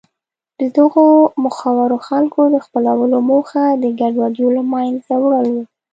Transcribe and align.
د 0.59 0.61
دغو 0.77 1.05
مخورو 1.43 1.97
خلکو 2.07 2.41
د 2.53 2.57
خپلولو 2.65 3.17
موخه 3.29 3.63
د 3.83 3.85
ګډوډیو 3.99 4.47
له 4.57 4.63
منځه 4.73 5.13
وړل 5.23 5.47
و. 5.53 5.57